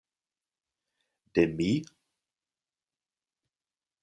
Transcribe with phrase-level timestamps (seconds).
[1.35, 1.69] De mi?